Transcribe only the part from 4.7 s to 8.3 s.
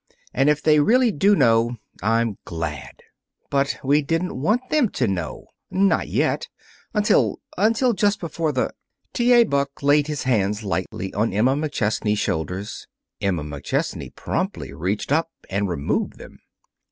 them to know. Not yet until until just